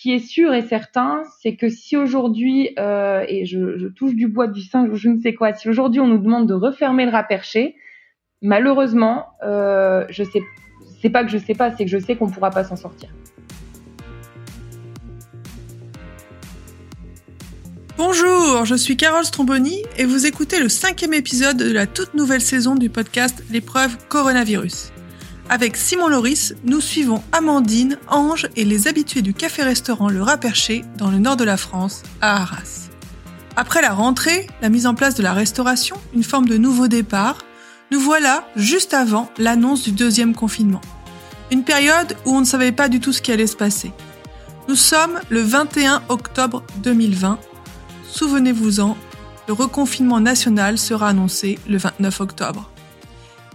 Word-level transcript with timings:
qui 0.00 0.14
est 0.14 0.18
sûr 0.18 0.54
et 0.54 0.62
certain, 0.62 1.22
c'est 1.42 1.56
que 1.56 1.68
si 1.68 1.94
aujourd'hui, 1.94 2.70
euh, 2.78 3.22
et 3.28 3.44
je, 3.44 3.88
touche 3.88 4.14
du 4.14 4.28
bois 4.28 4.46
du 4.46 4.62
singe 4.62 4.88
ou 4.88 4.94
je 4.94 5.10
ne 5.10 5.20
sais 5.20 5.34
quoi, 5.34 5.52
si 5.52 5.68
aujourd'hui 5.68 6.00
on 6.00 6.06
nous 6.06 6.18
demande 6.18 6.48
de 6.48 6.54
refermer 6.54 7.04
le 7.04 7.10
rat 7.10 7.24
perché, 7.24 7.76
malheureusement, 8.40 9.26
euh, 9.44 10.06
je 10.08 10.24
sais, 10.24 10.40
c'est 11.02 11.10
pas 11.10 11.22
que 11.22 11.30
je 11.30 11.36
sais 11.36 11.52
pas, 11.52 11.76
c'est 11.76 11.84
que 11.84 11.90
je 11.90 11.98
sais 11.98 12.16
qu'on 12.16 12.30
pourra 12.30 12.48
pas 12.48 12.64
s'en 12.64 12.76
sortir. 12.76 13.10
Bonjour, 17.98 18.64
je 18.64 18.76
suis 18.76 18.96
Carole 18.96 19.26
Stromboni 19.26 19.82
et 19.98 20.06
vous 20.06 20.24
écoutez 20.24 20.60
le 20.60 20.70
cinquième 20.70 21.12
épisode 21.12 21.58
de 21.58 21.70
la 21.70 21.86
toute 21.86 22.14
nouvelle 22.14 22.40
saison 22.40 22.74
du 22.74 22.88
podcast 22.88 23.44
L'épreuve 23.50 23.98
coronavirus. 24.08 24.92
Avec 25.52 25.76
Simon 25.76 26.06
Loris, 26.06 26.54
nous 26.62 26.80
suivons 26.80 27.24
Amandine, 27.32 27.98
Ange 28.06 28.48
et 28.54 28.64
les 28.64 28.86
habitués 28.86 29.20
du 29.20 29.34
café-restaurant 29.34 30.08
Le 30.08 30.22
Raperché 30.22 30.84
dans 30.96 31.10
le 31.10 31.18
nord 31.18 31.36
de 31.36 31.42
la 31.42 31.56
France, 31.56 32.04
à 32.20 32.36
Arras. 32.36 32.88
Après 33.56 33.82
la 33.82 33.90
rentrée, 33.90 34.46
la 34.62 34.68
mise 34.68 34.86
en 34.86 34.94
place 34.94 35.16
de 35.16 35.24
la 35.24 35.32
restauration, 35.32 35.96
une 36.14 36.22
forme 36.22 36.46
de 36.46 36.56
nouveau 36.56 36.86
départ, 36.86 37.38
nous 37.90 37.98
voilà 37.98 38.46
juste 38.54 38.94
avant 38.94 39.28
l'annonce 39.38 39.82
du 39.82 39.90
deuxième 39.90 40.36
confinement. 40.36 40.82
Une 41.50 41.64
période 41.64 42.16
où 42.26 42.36
on 42.36 42.40
ne 42.40 42.46
savait 42.46 42.70
pas 42.70 42.88
du 42.88 43.00
tout 43.00 43.12
ce 43.12 43.20
qui 43.20 43.32
allait 43.32 43.48
se 43.48 43.56
passer. 43.56 43.90
Nous 44.68 44.76
sommes 44.76 45.18
le 45.30 45.40
21 45.40 46.04
octobre 46.08 46.62
2020 46.84 47.40
Souvenez-vous-en, 48.08 48.96
le 49.48 49.54
reconfinement 49.54 50.20
national 50.20 50.78
sera 50.78 51.08
annoncé 51.08 51.58
le 51.68 51.78
29 51.78 52.20
octobre. 52.20 52.70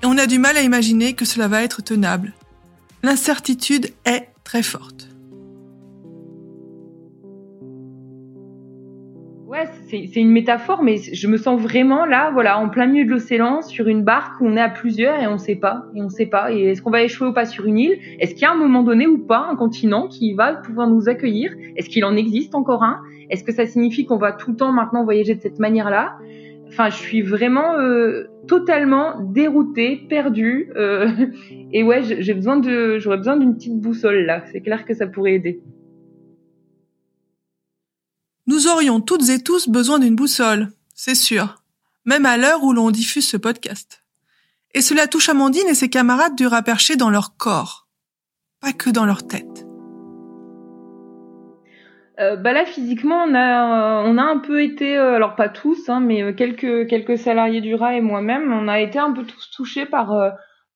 On 0.07 0.19
a 0.19 0.27
du 0.27 0.37
mal 0.37 0.55
à 0.55 0.61
imaginer 0.61 1.13
que 1.13 1.25
cela 1.25 1.47
va 1.47 1.63
être 1.63 1.83
tenable. 1.83 2.33
L'incertitude 3.01 3.87
est 4.05 4.27
très 4.43 4.61
forte. 4.61 5.09
Ouais, 9.47 9.67
c'est 9.89 10.19
une 10.19 10.29
métaphore, 10.29 10.83
mais 10.83 10.97
je 10.97 11.27
me 11.27 11.37
sens 11.37 11.59
vraiment 11.59 12.05
là, 12.05 12.29
voilà, 12.31 12.59
en 12.59 12.69
plein 12.69 12.85
milieu 12.85 13.05
de 13.05 13.09
l'océan, 13.09 13.63
sur 13.63 13.87
une 13.87 14.03
barque 14.03 14.39
où 14.41 14.47
on 14.47 14.55
est 14.55 14.61
à 14.61 14.69
plusieurs 14.69 15.19
et 15.19 15.25
on 15.25 15.33
ne 15.33 15.37
sait 15.37 15.55
pas, 15.55 15.85
et 15.95 16.03
on 16.03 16.09
sait 16.09 16.27
pas. 16.27 16.51
Et 16.51 16.65
est-ce 16.65 16.83
qu'on 16.83 16.91
va 16.91 17.01
échouer 17.01 17.29
ou 17.29 17.33
pas 17.33 17.45
sur 17.45 17.65
une 17.65 17.79
île? 17.79 17.97
Est-ce 18.19 18.33
qu'il 18.33 18.43
y 18.43 18.45
a 18.45 18.51
un 18.51 18.57
moment 18.57 18.83
donné 18.83 19.07
ou 19.07 19.17
pas 19.17 19.47
un 19.49 19.55
continent 19.55 20.07
qui 20.07 20.35
va 20.35 20.53
pouvoir 20.53 20.87
nous 20.87 21.09
accueillir? 21.09 21.51
Est-ce 21.77 21.89
qu'il 21.89 22.05
en 22.05 22.15
existe 22.15 22.53
encore 22.53 22.83
un? 22.83 23.01
Est-ce 23.31 23.43
que 23.43 23.51
ça 23.51 23.65
signifie 23.65 24.05
qu'on 24.05 24.17
va 24.17 24.33
tout 24.33 24.51
le 24.51 24.57
temps 24.57 24.71
maintenant 24.71 25.03
voyager 25.03 25.33
de 25.33 25.41
cette 25.41 25.57
manière-là? 25.57 26.15
Enfin, 26.75 26.89
je 26.89 26.97
suis 26.97 27.21
vraiment 27.21 27.75
euh, 27.75 28.25
totalement 28.49 29.21
déroutée, 29.21 29.95
perdue. 30.09 30.73
Euh, 30.75 31.09
et 31.71 31.83
ouais, 31.83 32.03
j'ai 32.03 32.33
besoin 32.33 32.57
de, 32.57 32.99
j'aurais 32.99 33.15
besoin 33.15 33.37
d'une 33.37 33.55
petite 33.55 33.79
boussole 33.79 34.25
là. 34.25 34.43
C'est 34.51 34.59
clair 34.59 34.83
que 34.83 34.93
ça 34.93 35.07
pourrait 35.07 35.35
aider. 35.35 35.61
Nous 38.45 38.67
aurions 38.67 38.99
toutes 38.99 39.29
et 39.29 39.41
tous 39.41 39.69
besoin 39.69 39.99
d'une 39.99 40.17
boussole, 40.17 40.67
c'est 40.93 41.15
sûr. 41.15 41.63
Même 42.03 42.25
à 42.25 42.35
l'heure 42.35 42.61
où 42.65 42.73
l'on 42.73 42.91
diffuse 42.91 43.25
ce 43.25 43.37
podcast. 43.37 44.03
Et 44.73 44.81
cela 44.81 45.07
touche 45.07 45.29
Amandine 45.29 45.69
et 45.69 45.75
ses 45.75 45.89
camarades 45.89 46.35
du 46.35 46.45
perché 46.65 46.97
dans 46.97 47.09
leur 47.09 47.37
corps, 47.37 47.87
pas 48.59 48.73
que 48.73 48.89
dans 48.89 49.05
leur 49.05 49.25
tête. 49.25 49.54
Euh, 52.19 52.37
bah 52.37 52.53
là 52.53 52.65
physiquement 52.65 53.25
on 53.27 53.35
a 53.35 54.03
on 54.05 54.17
a 54.17 54.23
un 54.23 54.37
peu 54.37 54.63
été 54.63 54.97
euh, 54.97 55.15
alors 55.15 55.35
pas 55.35 55.49
tous 55.49 55.89
hein, 55.89 55.99
mais 55.99 56.23
euh, 56.23 56.31
quelques 56.31 56.87
quelques 56.87 57.17
salariés 57.17 57.59
du 57.59 57.75
rat 57.75 57.95
et 57.95 58.01
moi-même 58.01 58.53
on 58.53 58.69
a 58.69 58.79
été 58.79 58.97
un 58.97 59.11
peu 59.11 59.25
tous 59.25 59.51
touchés 59.51 59.85
par 59.85 60.13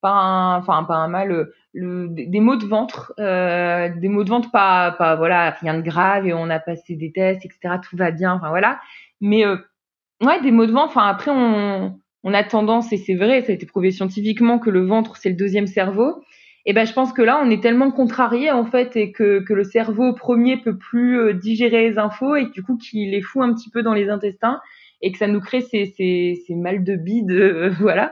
par 0.02 0.18
un 0.18 0.58
enfin 0.58 0.84
pas 0.84 0.96
un 0.96 1.08
mal 1.08 1.50
le, 1.74 2.08
des 2.10 2.40
maux 2.42 2.58
de 2.58 2.66
ventre 2.66 3.14
des 3.18 4.10
maux 4.10 4.26
de 4.26 4.30
ventre 4.30 4.52
pas 4.52 4.92
pas 4.92 5.16
voilà 5.16 5.52
rien 5.52 5.76
de 5.76 5.82
grave 5.82 6.28
et 6.28 6.34
on 6.34 6.50
a 6.50 6.60
passé 6.60 6.96
des 6.98 7.14
tests 7.14 7.46
etc 7.46 7.78
tout 7.88 7.96
va 7.96 8.12
bien 8.12 8.34
enfin 8.34 8.50
voilà. 8.50 8.82
Mais 9.22 9.46
ouais 9.46 10.42
des 10.42 10.52
maux 10.52 10.66
de 10.66 10.74
ventre 10.74 10.98
enfin 10.98 11.08
après 11.08 11.32
on 11.32 11.98
on 12.24 12.34
a 12.34 12.44
tendance 12.44 12.92
et 12.92 12.98
c'est 12.98 13.16
vrai 13.16 13.44
ça 13.44 13.54
a 13.54 13.56
été 13.56 13.66
prouvé 13.66 13.92
scientifiquement 13.92 14.60
que 14.60 14.70
le 14.70 14.86
ventre 14.86 15.16
c'est 15.16 15.30
le 15.30 15.38
deuxième 15.38 15.68
cerveau 15.68 16.22
et 16.66 16.74
ben 16.74 16.86
je 16.86 16.94
pense 16.94 17.14
que 17.14 17.22
là 17.22 17.42
on 17.44 17.50
est 17.50 17.62
tellement 17.62 17.92
contrarié 17.92 18.52
en 18.52 18.66
fait 18.66 18.96
et 18.96 19.12
que, 19.12 19.40
que 19.40 19.54
le 19.54 19.64
cerveau 19.64 20.14
premier 20.14 20.58
peut 20.58 20.78
plus 20.78 21.20
euh, 21.20 21.34
digérer 21.34 21.90
les 21.90 21.98
infos 21.98 22.36
et 22.36 22.46
du 22.48 22.64
coup 22.64 22.78
qu'il 22.78 23.12
les 23.12 23.22
fout 23.22 23.44
un 23.44 23.54
petit 23.54 23.70
peu 23.70 23.82
dans 23.82 23.94
les 23.94 24.10
intestins 24.10 24.60
et 25.02 25.12
que 25.12 25.18
ça 25.18 25.28
nous 25.28 25.40
crée 25.40 25.62
ces, 25.62 25.86
ces, 25.98 26.42
ces 26.46 26.56
mal 26.56 26.84
de 26.84 26.96
bide 26.96 27.32
euh, 27.32 27.70
voilà. 27.80 28.12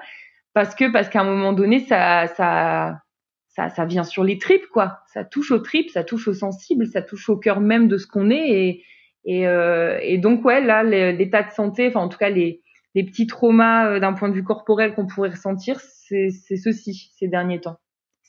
Parce 0.53 0.74
que 0.75 0.91
parce 0.91 1.09
qu'à 1.09 1.22
un 1.22 1.25
moment 1.25 1.53
donné 1.53 1.80
ça 1.80 2.28
ça 2.28 3.02
ça 3.50 3.69
ça 3.69 3.85
vient 3.85 4.03
sur 4.03 4.24
les 4.24 4.38
tripes 4.38 4.68
quoi. 4.72 5.00
Ça 5.14 5.24
touche 5.24 5.52
aux 5.52 5.59
tripes 5.59 5.90
ça 5.90 6.03
touche 6.03 6.28
aux 6.28 6.34
sensibles 6.34 6.88
ça 6.88 7.02
touche 7.02 7.29
au 7.29 7.38
cœur 7.38 7.59
même 7.59 7.88
de 7.88 7.97
ce 7.97 8.08
qu'on 8.08 8.29
est 8.29 8.50
et 8.50 8.84
et, 9.29 9.46
euh, 9.46 10.00
donc 10.19 10.46
ouais 10.46 10.62
là 10.62 10.84
l'état 10.84 11.44
de 11.44 11.52
santé 11.52 11.88
enfin 11.90 12.00
en 12.00 12.08
tout 12.08 12.18
cas 12.18 12.29
les 12.29 12.62
les 12.96 13.03
petits 13.03 13.28
traumas 13.28 14.00
d'un 14.00 14.14
point 14.14 14.29
de 14.29 14.34
vue 14.34 14.44
corporel 14.44 14.94
qu'on 14.94 15.06
pourrait 15.06 15.31
ressentir 15.31 15.79
c'est 15.81 16.29
ceci 16.31 17.12
ces 17.19 17.28
derniers 17.28 17.59
temps 17.59 17.78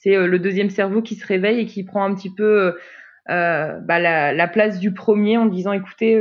c'est 0.01 0.15
euh, 0.15 0.27
le 0.27 0.39
deuxième 0.39 0.69
cerveau 0.69 1.01
qui 1.01 1.15
se 1.15 1.25
réveille 1.25 1.59
et 1.59 1.65
qui 1.65 1.83
prend 1.83 2.03
un 2.03 2.15
petit 2.15 2.33
peu 2.33 2.43
euh, 2.43 2.71
euh, 3.29 3.79
bah, 3.81 3.99
la, 3.99 4.47
place 4.47 4.79
du 4.79 4.93
premier 4.93 5.37
en 5.37 5.45
disant 5.45 5.73
écoutez, 5.73 6.19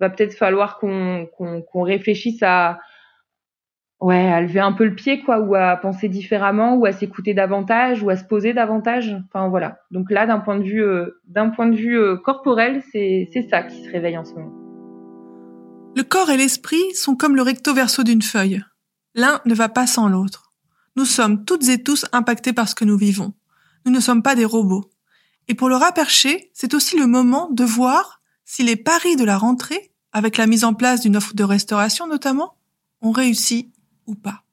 va 0.00 0.10
peut-être 0.10 0.34
falloir 0.34 0.78
qu'on 0.78 1.82
réfléchisse 1.82 2.42
à 2.42 2.78
lever 4.02 4.60
un 4.60 4.72
peu 4.72 4.84
le 4.84 4.94
pied 4.94 5.22
quoi 5.22 5.40
ou 5.40 5.54
à 5.54 5.76
penser 5.76 6.08
différemment 6.08 6.74
ou 6.74 6.84
à 6.84 6.92
s'écouter 6.92 7.32
davantage 7.32 8.02
ou 8.02 8.10
à 8.10 8.16
se 8.16 8.24
poser 8.24 8.52
davantage. 8.52 9.16
Enfin 9.28 9.48
voilà. 9.48 9.78
Donc 9.90 10.10
là 10.10 10.26
d'un 10.26 10.40
point 10.40 10.58
de 10.58 11.76
vue 11.76 12.20
corporel 12.22 12.82
c'est 12.92 13.28
ça 13.48 13.62
qui 13.62 13.82
se 13.84 13.90
réveille 13.90 14.18
en 14.18 14.24
ce 14.24 14.34
moment. 14.34 14.52
Le 15.96 16.02
corps 16.02 16.28
et 16.28 16.36
l'esprit 16.36 16.92
sont 16.92 17.16
comme 17.16 17.36
le 17.36 17.42
recto 17.42 17.72
verso 17.72 18.02
d'une 18.02 18.20
feuille. 18.20 18.62
L'un 19.14 19.40
ne 19.46 19.54
va 19.54 19.70
pas 19.70 19.86
sans 19.86 20.10
l'autre 20.10 20.45
nous 20.96 21.04
sommes 21.04 21.44
toutes 21.44 21.68
et 21.68 21.82
tous 21.82 22.06
impactés 22.12 22.52
par 22.52 22.68
ce 22.68 22.74
que 22.74 22.84
nous 22.84 22.96
vivons. 22.96 23.34
Nous 23.84 23.92
ne 23.92 24.00
sommes 24.00 24.22
pas 24.22 24.34
des 24.34 24.44
robots. 24.44 24.90
Et 25.48 25.54
pour 25.54 25.68
le 25.68 25.76
rapercher, 25.76 26.50
c'est 26.54 26.74
aussi 26.74 26.98
le 26.98 27.06
moment 27.06 27.50
de 27.50 27.64
voir 27.64 28.20
si 28.44 28.62
les 28.62 28.76
paris 28.76 29.16
de 29.16 29.24
la 29.24 29.38
rentrée, 29.38 29.92
avec 30.12 30.38
la 30.38 30.46
mise 30.46 30.64
en 30.64 30.74
place 30.74 31.02
d'une 31.02 31.16
offre 31.16 31.34
de 31.34 31.44
restauration 31.44 32.06
notamment, 32.06 32.56
ont 33.02 33.10
réussi 33.10 33.70
ou 34.06 34.14
pas. 34.14 34.45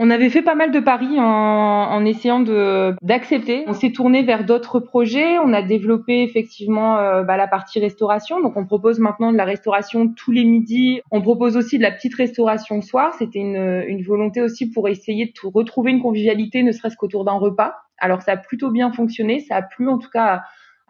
On 0.00 0.10
avait 0.10 0.30
fait 0.30 0.42
pas 0.42 0.54
mal 0.54 0.70
de 0.70 0.78
paris 0.78 1.18
en, 1.18 1.24
en 1.24 2.04
essayant 2.04 2.38
de 2.38 2.94
d'accepter. 3.02 3.64
On 3.66 3.72
s'est 3.72 3.90
tourné 3.90 4.22
vers 4.22 4.44
d'autres 4.44 4.78
projets. 4.78 5.38
On 5.40 5.52
a 5.52 5.60
développé 5.60 6.22
effectivement 6.22 6.98
euh, 6.98 7.24
bah, 7.24 7.36
la 7.36 7.48
partie 7.48 7.80
restauration. 7.80 8.40
Donc 8.40 8.56
on 8.56 8.64
propose 8.64 9.00
maintenant 9.00 9.32
de 9.32 9.36
la 9.36 9.44
restauration 9.44 10.08
tous 10.08 10.30
les 10.30 10.44
midis. 10.44 11.00
On 11.10 11.20
propose 11.20 11.56
aussi 11.56 11.78
de 11.78 11.82
la 11.82 11.90
petite 11.90 12.14
restauration 12.14 12.76
le 12.76 12.82
soir. 12.82 13.12
C'était 13.18 13.40
une, 13.40 13.84
une 13.88 14.02
volonté 14.04 14.40
aussi 14.40 14.70
pour 14.70 14.88
essayer 14.88 15.26
de 15.26 15.32
retrouver 15.52 15.90
une 15.90 16.00
convivialité, 16.00 16.62
ne 16.62 16.70
serait-ce 16.70 16.96
qu'autour 16.96 17.24
d'un 17.24 17.32
repas. 17.32 17.74
Alors 17.98 18.22
ça 18.22 18.32
a 18.32 18.36
plutôt 18.36 18.70
bien 18.70 18.92
fonctionné. 18.92 19.40
Ça 19.40 19.56
a 19.56 19.62
plu 19.62 19.88
en 19.88 19.98
tout 19.98 20.10
cas 20.10 20.24
à, 20.24 20.44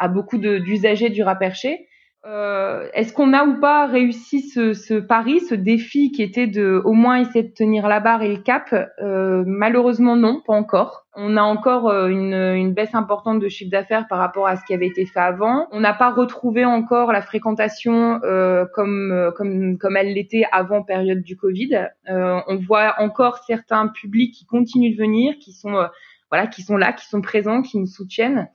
à 0.04 0.08
beaucoup 0.08 0.36
d'usagers 0.36 1.08
du 1.08 1.22
raperché. 1.22 1.86
Euh, 2.26 2.88
est-ce 2.94 3.12
qu'on 3.12 3.32
a 3.32 3.44
ou 3.44 3.60
pas 3.60 3.86
réussi 3.86 4.40
ce, 4.40 4.72
ce, 4.72 4.94
pari, 4.94 5.38
ce 5.40 5.54
défi 5.54 6.10
qui 6.10 6.22
était 6.22 6.48
de 6.48 6.82
au 6.84 6.92
moins 6.92 7.20
essayer 7.20 7.44
de 7.44 7.52
tenir 7.52 7.86
la 7.86 8.00
barre 8.00 8.22
et 8.22 8.34
le 8.34 8.42
cap? 8.42 8.74
Euh, 9.00 9.44
Malheureusement 9.46 10.16
non, 10.16 10.42
pas 10.44 10.52
encore. 10.52 11.06
On 11.14 11.36
a 11.36 11.42
encore 11.42 11.88
euh, 11.88 12.08
une, 12.08 12.34
une 12.34 12.74
baisse 12.74 12.94
importante 12.94 13.38
de 13.38 13.48
chiffre 13.48 13.70
d'affaires 13.70 14.06
par 14.08 14.18
rapport 14.18 14.48
à 14.48 14.56
ce 14.56 14.64
qui 14.64 14.74
avait 14.74 14.88
été 14.88 15.06
fait 15.06 15.20
avant. 15.20 15.68
On 15.70 15.78
n'a 15.78 15.94
pas 15.94 16.10
retrouvé 16.10 16.64
encore 16.64 17.12
la 17.12 17.22
fréquentation 17.22 18.20
euh, 18.24 18.64
comme 18.74 19.12
euh, 19.12 19.30
comme 19.30 19.78
comme 19.78 19.96
elle 19.96 20.12
l'était 20.12 20.44
avant 20.50 20.82
période 20.82 21.22
du 21.22 21.36
Covid. 21.36 21.86
Euh, 22.08 22.40
on 22.48 22.56
voit 22.56 22.96
encore 22.98 23.38
certains 23.46 23.86
publics 23.86 24.34
qui 24.34 24.44
continuent 24.44 24.92
de 24.92 25.00
venir, 25.00 25.34
qui 25.38 25.52
sont 25.52 25.86
voilà, 26.30 26.46
qui 26.48 26.62
sont 26.62 26.76
là, 26.76 26.92
qui 26.92 27.06
sont 27.06 27.20
présents, 27.20 27.62
qui 27.62 27.78
nous 27.78 27.86
soutiennent. 27.86 28.48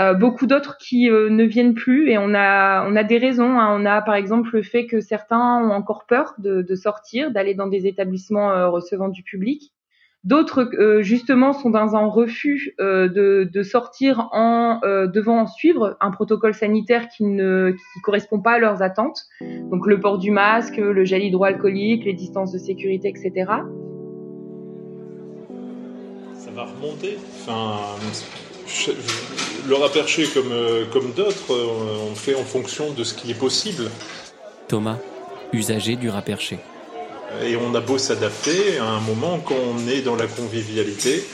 Euh, 0.00 0.12
beaucoup 0.12 0.46
d'autres 0.46 0.76
qui 0.78 1.08
euh, 1.08 1.30
ne 1.30 1.44
viennent 1.44 1.74
plus 1.74 2.10
et 2.10 2.18
on 2.18 2.34
a 2.34 2.84
on 2.88 2.96
a 2.96 3.04
des 3.04 3.18
raisons. 3.18 3.58
Hein. 3.58 3.76
On 3.80 3.86
a 3.86 4.02
par 4.02 4.16
exemple 4.16 4.50
le 4.52 4.62
fait 4.62 4.86
que 4.86 5.00
certains 5.00 5.64
ont 5.64 5.70
encore 5.70 6.06
peur 6.06 6.34
de, 6.38 6.62
de 6.62 6.74
sortir, 6.74 7.30
d'aller 7.30 7.54
dans 7.54 7.68
des 7.68 7.86
établissements 7.86 8.50
euh, 8.50 8.68
recevant 8.68 9.08
du 9.08 9.22
public. 9.22 9.72
D'autres 10.24 10.70
justement 11.02 11.52
sont 11.52 11.68
dans 11.68 11.96
un 11.96 12.06
refus 12.06 12.74
de, 12.78 13.46
de, 13.52 13.62
sortir 13.62 14.30
en 14.32 14.80
devant 14.82 15.46
suivre 15.46 15.98
un 16.00 16.10
protocole 16.10 16.54
sanitaire 16.54 17.08
qui 17.10 17.24
ne 17.24 17.72
qui 17.72 18.00
correspond 18.00 18.40
pas 18.40 18.52
à 18.52 18.58
leurs 18.58 18.80
attentes. 18.80 19.20
Donc 19.70 19.86
le 19.86 20.00
port 20.00 20.16
du 20.16 20.30
masque, 20.30 20.78
le 20.78 21.04
gel 21.04 21.24
hydroalcoolique, 21.24 22.06
les 22.06 22.14
distances 22.14 22.52
de 22.52 22.58
sécurité, 22.58 23.10
etc. 23.10 23.32
Ça 26.32 26.50
va 26.52 26.64
remonter? 26.64 27.18
Enfin, 27.46 27.98
le 29.66 29.74
raperché 29.74 30.26
comme, 30.26 30.52
euh, 30.52 30.84
comme 30.92 31.12
d'autres, 31.12 31.52
euh, 31.52 32.10
on 32.10 32.14
fait 32.14 32.34
en 32.34 32.44
fonction 32.44 32.92
de 32.92 33.04
ce 33.04 33.14
qui 33.14 33.30
est 33.30 33.38
possible. 33.38 33.90
Thomas, 34.68 34.98
usager 35.52 35.96
du 35.96 36.10
raperché. 36.10 36.58
Et 37.42 37.56
on 37.56 37.74
a 37.74 37.80
beau 37.80 37.98
s'adapter, 37.98 38.78
à 38.78 38.84
un 38.84 39.00
moment, 39.00 39.38
quand 39.38 39.54
on 39.54 39.88
est 39.88 40.02
dans 40.02 40.16
la 40.16 40.26
convivialité, 40.26 41.24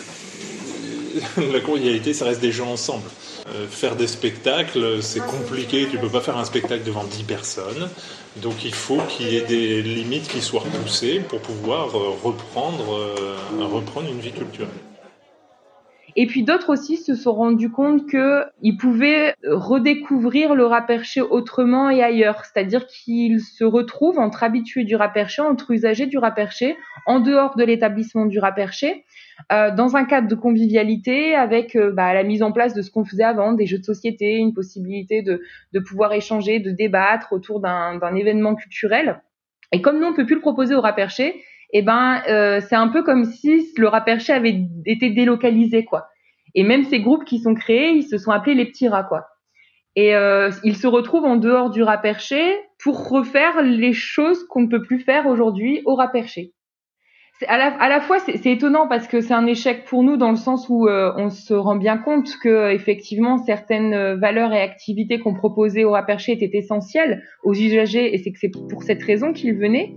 la 1.52 1.60
convivialité, 1.60 2.14
ça 2.14 2.24
reste 2.24 2.40
des 2.40 2.52
gens 2.52 2.70
ensemble. 2.70 3.08
Euh, 3.54 3.66
faire 3.68 3.96
des 3.96 4.06
spectacles, 4.06 5.02
c'est 5.02 5.24
compliqué, 5.24 5.88
tu 5.90 5.98
peux 5.98 6.08
pas 6.08 6.20
faire 6.20 6.36
un 6.36 6.44
spectacle 6.44 6.84
devant 6.84 7.04
10 7.04 7.24
personnes, 7.24 7.88
donc 8.36 8.64
il 8.64 8.74
faut 8.74 9.00
qu'il 9.08 9.28
y 9.28 9.36
ait 9.36 9.42
des 9.42 9.82
limites 9.82 10.28
qui 10.28 10.40
soient 10.40 10.60
repoussées 10.60 11.20
pour 11.20 11.40
pouvoir 11.40 11.90
reprendre, 12.22 12.96
euh, 12.96 13.36
reprendre 13.72 14.08
une 14.08 14.20
vie 14.20 14.32
culturelle. 14.32 14.68
Et 16.16 16.26
puis 16.26 16.42
d'autres 16.42 16.70
aussi 16.70 16.96
se 16.96 17.14
sont 17.14 17.32
rendus 17.32 17.70
compte 17.70 18.08
qu'ils 18.08 18.76
pouvaient 18.78 19.34
redécouvrir 19.44 20.54
le 20.54 20.66
rap 20.66 20.86
perché 20.86 21.20
autrement 21.20 21.90
et 21.90 22.02
ailleurs. 22.02 22.44
C'est-à-dire 22.44 22.86
qu'ils 22.86 23.40
se 23.40 23.64
retrouvent 23.64 24.18
entre 24.18 24.42
habitués 24.42 24.84
du 24.84 24.96
rap 24.96 25.14
perché, 25.14 25.42
entre 25.42 25.70
usagers 25.70 26.06
du 26.06 26.18
rap 26.18 26.34
perché, 26.34 26.76
en 27.06 27.20
dehors 27.20 27.56
de 27.56 27.64
l'établissement 27.64 28.26
du 28.26 28.38
rap 28.38 28.56
perché, 28.56 29.04
euh, 29.52 29.74
dans 29.74 29.96
un 29.96 30.04
cadre 30.04 30.28
de 30.28 30.34
convivialité 30.34 31.34
avec 31.34 31.76
euh, 31.76 31.92
bah, 31.92 32.12
la 32.12 32.22
mise 32.22 32.42
en 32.42 32.52
place 32.52 32.74
de 32.74 32.82
ce 32.82 32.90
qu'on 32.90 33.04
faisait 33.04 33.24
avant, 33.24 33.52
des 33.52 33.66
jeux 33.66 33.78
de 33.78 33.84
société, 33.84 34.36
une 34.36 34.52
possibilité 34.52 35.22
de, 35.22 35.42
de 35.72 35.80
pouvoir 35.80 36.12
échanger, 36.12 36.60
de 36.60 36.70
débattre 36.70 37.32
autour 37.32 37.60
d'un 37.60 38.14
événement 38.14 38.54
culturel. 38.54 39.20
Et 39.72 39.82
comme 39.82 40.00
nous, 40.00 40.06
on 40.06 40.14
peut 40.14 40.26
plus 40.26 40.34
le 40.34 40.40
proposer 40.40 40.74
au 40.74 40.80
rap 40.80 40.96
perché, 40.96 41.42
eh 41.72 41.82
ben 41.82 42.22
euh, 42.28 42.60
c'est 42.60 42.76
un 42.76 42.88
peu 42.88 43.02
comme 43.02 43.24
si 43.24 43.72
le 43.76 43.88
rap 43.88 44.04
perché 44.04 44.32
avait 44.32 44.62
été 44.86 45.10
délocalisé 45.10 45.84
quoi. 45.84 46.08
Et 46.54 46.64
même 46.64 46.84
ces 46.84 47.00
groupes 47.00 47.24
qui 47.24 47.38
sont 47.38 47.54
créés, 47.54 47.90
ils 47.90 48.02
se 48.02 48.18
sont 48.18 48.32
appelés 48.32 48.54
les 48.54 48.66
petits 48.66 48.88
rats 48.88 49.04
quoi. 49.04 49.26
Et 49.96 50.14
euh, 50.14 50.50
ils 50.64 50.76
se 50.76 50.86
retrouvent 50.86 51.24
en 51.24 51.36
dehors 51.36 51.70
du 51.70 51.82
rap 51.82 52.02
perché 52.02 52.40
pour 52.82 53.08
refaire 53.08 53.62
les 53.62 53.92
choses 53.92 54.44
qu'on 54.48 54.62
ne 54.62 54.68
peut 54.68 54.82
plus 54.82 55.00
faire 55.00 55.26
aujourd'hui 55.26 55.82
au 55.84 55.94
rap 55.94 56.12
perché. 56.12 56.52
À 57.48 57.56
la, 57.56 57.68
à 57.80 57.88
la, 57.88 58.00
fois, 58.02 58.18
c'est 58.18 58.44
étonnant 58.44 58.86
parce 58.86 59.08
que 59.08 59.22
c'est 59.22 59.32
un 59.32 59.46
échec 59.46 59.86
pour 59.86 60.02
nous 60.02 60.18
dans 60.18 60.28
le 60.28 60.36
sens 60.36 60.66
où 60.68 60.86
euh, 60.86 61.10
on 61.16 61.30
se 61.30 61.54
rend 61.54 61.76
bien 61.76 61.96
compte 61.96 62.36
que 62.42 62.70
effectivement 62.70 63.38
certaines 63.38 64.18
valeurs 64.20 64.52
et 64.52 64.60
activités 64.60 65.18
qu'on 65.18 65.32
proposait 65.32 65.84
au 65.84 65.92
rap 65.92 66.06
perché 66.06 66.32
étaient 66.32 66.58
essentielles 66.58 67.22
aux 67.42 67.54
usagers 67.54 68.14
et 68.14 68.18
c'est 68.18 68.30
que 68.30 68.38
c'est 68.38 68.50
pour 68.50 68.82
cette 68.82 69.02
raison 69.02 69.32
qu'ils 69.32 69.56
venaient. 69.56 69.94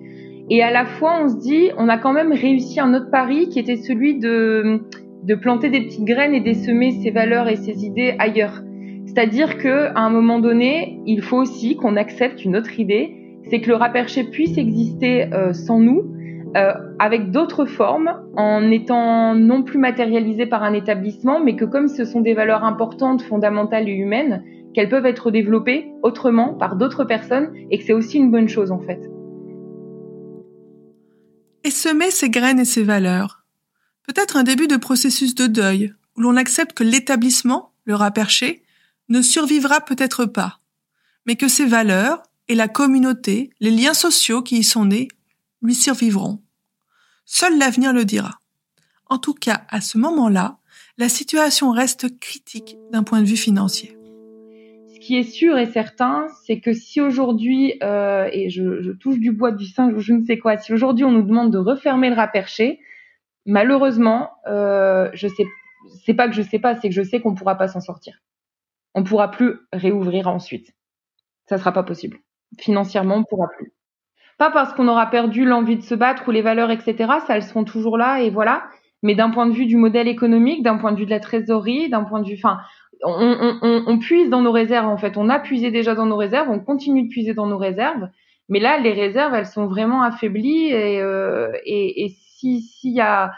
Et 0.50 0.62
à 0.62 0.72
la 0.72 0.86
fois, 0.86 1.22
on 1.24 1.30
se 1.30 1.38
dit, 1.38 1.70
on 1.78 1.88
a 1.88 1.98
quand 1.98 2.14
même 2.14 2.34
réussi 2.34 2.80
un 2.80 2.94
autre 2.94 3.10
pari 3.10 3.50
qui 3.50 3.60
était 3.60 3.78
celui 3.78 4.20
de, 4.20 4.82
de 5.24 5.36
planter 5.36 5.70
des 5.70 5.82
petites 5.82 6.04
graines 6.04 6.34
et 6.34 6.42
d'essaimer 6.42 6.92
ses 6.92 7.12
valeurs 7.12 7.48
et 7.48 7.56
ses 7.56 7.86
idées 7.86 8.16
ailleurs. 8.20 8.62
C'est-à-dire 9.06 9.58
que 9.58 9.88
à 9.96 10.02
un 10.02 10.10
moment 10.10 10.40
donné, 10.40 11.00
il 11.06 11.22
faut 11.22 11.38
aussi 11.38 11.76
qu'on 11.76 11.96
accepte 11.96 12.44
une 12.44 12.58
autre 12.58 12.80
idée, 12.80 13.16
c'est 13.50 13.62
que 13.62 13.70
le 13.70 13.76
raperché 13.76 14.24
puisse 14.24 14.58
exister 14.58 15.34
euh, 15.34 15.54
sans 15.54 15.80
nous, 15.80 16.04
euh, 16.56 16.74
avec 17.00 17.32
d'autres 17.32 17.66
formes, 17.66 18.12
en 18.36 18.70
étant 18.70 19.36
non 19.36 19.64
plus 19.64 19.80
matérialisé 19.80 20.46
par 20.46 20.64
un 20.64 20.74
établissement, 20.74 21.40
mais 21.40 21.56
que 21.56 21.66
comme 21.66 21.88
ce 21.88 22.06
sont 22.06 22.22
des 22.22 22.34
valeurs 22.34 22.64
importantes, 22.64 23.22
fondamentales 23.22 23.88
et 23.88 23.94
humaines, 23.94 24.44
qu'elles 24.74 24.90
peuvent 24.90 25.06
être 25.06 25.32
développées 25.32 25.88
autrement 26.02 26.54
par 26.54 26.76
d'autres 26.76 27.06
personnes, 27.06 27.52
et 27.72 27.78
que 27.78 27.84
c'est 27.84 27.94
aussi 27.94 28.18
une 28.18 28.32
bonne 28.32 28.48
chose 28.48 28.72
en 28.72 28.80
fait 28.80 29.13
et 31.64 31.72
semer 31.72 32.12
ses 32.12 32.30
graines 32.30 32.60
et 32.60 32.66
ses 32.66 32.84
valeurs. 32.84 33.44
Peut-être 34.04 34.36
un 34.36 34.44
début 34.44 34.68
de 34.68 34.78
processus 34.78 35.36
de 35.36 35.48
deuil, 35.48 35.94
où 36.16 36.22
l'on 36.22 36.36
accepte 36.36 36.74
que 36.74 36.84
l'établissement, 36.84 37.74
le 37.86 37.96
rat 37.96 38.12
perché, 38.12 38.64
ne 39.10 39.22
survivra 39.22 39.82
peut-être 39.82 40.26
pas, 40.26 40.60
mais 41.26 41.36
que 41.36 41.48
ses 41.48 41.66
valeurs 41.66 42.24
et 42.48 42.56
la 42.56 42.68
communauté, 42.68 43.50
les 43.60 43.72
liens 43.72 43.94
sociaux 43.94 44.42
qui 44.42 44.58
y 44.58 44.64
sont 44.64 44.86
nés, 44.86 45.08
lui 45.62 45.76
survivront. 45.76 46.42
Seul 47.26 47.58
l'avenir 47.58 47.94
le 47.94 48.06
dira. 48.06 48.40
En 49.08 49.18
tout 49.18 49.34
cas, 49.34 49.66
à 49.70 49.80
ce 49.80 49.98
moment-là, 49.98 50.58
la 50.98 51.10
situation 51.10 51.72
reste 51.72 52.20
critique 52.20 52.78
d'un 52.92 53.04
point 53.04 53.22
de 53.22 53.28
vue 53.28 53.38
financier 53.38 53.98
qui 55.04 55.18
est 55.18 55.24
sûr 55.24 55.58
et 55.58 55.66
certain, 55.66 56.28
c'est 56.46 56.62
que 56.62 56.72
si 56.72 57.02
aujourd'hui, 57.02 57.78
euh, 57.84 58.30
et 58.32 58.50
je, 58.50 58.92
touche 58.94 59.20
du 59.20 59.34
bois 59.34 59.52
du 59.52 59.66
singe 59.66 59.94
ou 59.94 60.00
je 60.00 60.14
ne 60.14 60.24
sais 60.24 60.38
quoi, 60.38 60.58
si 60.58 60.72
aujourd'hui 60.72 61.04
on 61.04 61.12
nous 61.12 61.24
demande 61.24 61.52
de 61.52 61.58
refermer 61.58 62.10
le 62.10 62.16
raperché, 62.16 62.80
malheureusement, 63.46 64.30
euh, 64.48 65.10
je 65.14 65.28
sais, 65.28 65.46
c'est 66.06 66.14
pas 66.14 66.30
que 66.30 66.34
je 66.34 66.42
sais 66.42 66.60
pas, 66.60 66.76
c'est 66.76 66.88
que 66.88 66.96
je 66.96 67.04
sais 67.04 67.20
qu'on 67.20 67.36
pourra 67.36 67.56
pas 67.56 67.68
s'en 67.68 67.82
sortir. 67.82 68.20
On 68.96 69.04
pourra 69.04 69.30
plus 69.30 69.60
réouvrir 69.74 70.28
ensuite. 70.28 70.74
Ça 71.48 71.58
sera 71.58 71.74
pas 71.74 71.84
possible. 71.84 72.20
Financièrement, 72.58 73.18
on 73.18 73.24
pourra 73.26 73.50
plus. 73.58 73.74
Pas 74.38 74.52
parce 74.52 74.74
qu'on 74.74 74.88
aura 74.88 75.08
perdu 75.08 75.44
l'envie 75.44 75.76
de 75.76 75.82
se 75.82 75.96
battre 75.96 76.30
ou 76.30 76.32
les 76.32 76.42
valeurs, 76.42 76.72
etc. 76.72 76.96
Ça, 77.28 77.36
elles 77.36 77.44
seront 77.44 77.66
toujours 77.66 77.98
là 77.98 78.22
et 78.22 78.30
voilà. 78.30 78.64
Mais 79.02 79.16
d'un 79.16 79.32
point 79.32 79.48
de 79.48 79.54
vue 79.54 79.66
du 79.66 79.76
modèle 79.76 80.08
économique, 80.08 80.64
d'un 80.64 80.78
point 80.78 80.94
de 80.94 80.98
vue 80.98 81.06
de 81.06 81.10
la 81.10 81.20
trésorerie, 81.20 81.90
d'un 81.90 82.06
point 82.06 82.22
de 82.22 82.28
vue, 82.28 82.36
enfin, 82.38 82.60
on, 83.04 83.58
on, 83.62 83.84
on, 83.88 84.00
puise 84.00 84.30
dans 84.30 84.42
nos 84.42 84.52
réserves 84.52 84.88
en 84.88 84.98
fait. 84.98 85.18
On 85.18 85.30
a 85.30 85.40
puisé 85.40 85.72
déjà 85.72 85.96
dans 85.96 86.06
nos 86.06 86.18
réserves, 86.18 86.50
on 86.50 86.60
continue 86.60 87.04
de 87.04 87.10
puiser 87.10 87.34
dans 87.34 87.48
nos 87.48 87.58
réserves, 87.58 88.10
mais 88.50 88.60
là 88.60 88.78
les 88.80 88.94
réserves 88.94 89.34
elles 89.34 89.46
sont 89.46 89.68
vraiment 89.68 90.04
affaiblies 90.04 90.68
et, 90.68 91.02
euh, 91.02 91.52
et, 91.66 92.06
et 92.06 92.10
si 92.10 92.62
s'il 92.62 92.94
y 92.94 93.02
a 93.02 93.34